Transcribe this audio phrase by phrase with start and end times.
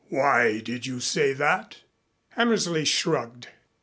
[0.09, 1.77] "Why did you say that?"
[2.29, 3.49] Hammersley shrugged.